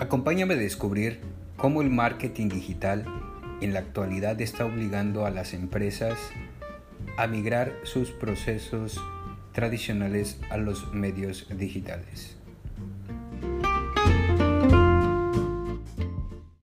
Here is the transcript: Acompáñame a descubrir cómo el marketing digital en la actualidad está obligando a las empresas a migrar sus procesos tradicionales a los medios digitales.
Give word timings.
Acompáñame 0.00 0.54
a 0.54 0.56
descubrir 0.56 1.20
cómo 1.56 1.80
el 1.80 1.88
marketing 1.88 2.48
digital 2.48 3.04
en 3.60 3.72
la 3.72 3.78
actualidad 3.78 4.40
está 4.40 4.64
obligando 4.64 5.24
a 5.24 5.30
las 5.30 5.54
empresas 5.54 6.18
a 7.16 7.28
migrar 7.28 7.72
sus 7.84 8.10
procesos 8.10 9.00
tradicionales 9.52 10.40
a 10.50 10.56
los 10.56 10.92
medios 10.92 11.46
digitales. 11.56 12.36